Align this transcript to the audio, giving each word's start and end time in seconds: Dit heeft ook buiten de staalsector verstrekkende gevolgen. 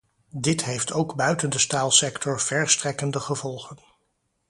Dit 0.37 0.63
heeft 0.63 0.91
ook 0.93 1.15
buiten 1.15 1.49
de 1.49 1.57
staalsector 1.59 2.39
verstrekkende 2.41 3.19
gevolgen. 3.19 3.77